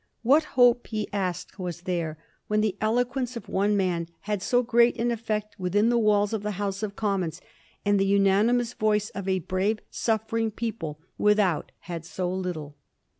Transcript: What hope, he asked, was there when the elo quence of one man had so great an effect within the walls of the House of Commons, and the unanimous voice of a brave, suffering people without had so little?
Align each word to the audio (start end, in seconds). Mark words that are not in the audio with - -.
What 0.23 0.43
hope, 0.57 0.87
he 0.87 1.07
asked, 1.13 1.59
was 1.59 1.81
there 1.81 2.17
when 2.47 2.61
the 2.61 2.75
elo 2.81 3.03
quence 3.05 3.37
of 3.37 3.47
one 3.47 3.77
man 3.77 4.07
had 4.21 4.41
so 4.41 4.63
great 4.63 4.97
an 4.99 5.11
effect 5.11 5.59
within 5.59 5.89
the 5.89 5.99
walls 5.99 6.33
of 6.33 6.41
the 6.41 6.53
House 6.57 6.81
of 6.81 6.95
Commons, 6.95 7.39
and 7.85 7.99
the 7.99 8.05
unanimous 8.07 8.73
voice 8.73 9.11
of 9.11 9.27
a 9.29 9.37
brave, 9.37 9.77
suffering 9.91 10.49
people 10.49 10.99
without 11.19 11.71
had 11.81 12.03
so 12.03 12.33
little? 12.33 12.75